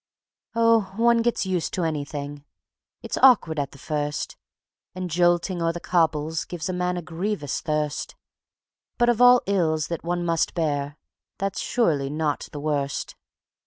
Oh, 0.55 0.95
one 0.97 1.21
gets 1.21 1.45
used 1.45 1.75
to 1.75 1.83
anything! 1.83 2.43
It's 3.03 3.19
awkward 3.19 3.59
at 3.59 3.69
the 3.69 3.77
first, 3.77 4.35
And 4.95 5.11
jolting 5.11 5.61
o'er 5.61 5.71
the 5.71 5.79
cobbles 5.79 6.43
gives 6.45 6.67
A 6.67 6.73
man 6.73 6.97
a 6.97 7.03
grievous 7.03 7.61
thirst; 7.61 8.15
But 8.97 9.09
of 9.09 9.21
all 9.21 9.43
ills 9.45 9.89
that 9.89 10.03
one 10.03 10.25
must 10.25 10.55
bear 10.55 10.97
That's 11.37 11.59
surely 11.61 12.09
not 12.09 12.49
the 12.51 12.59
worst. 12.59 13.13